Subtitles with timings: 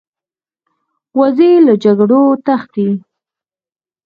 [1.19, 2.89] وزې له جګړو تښتي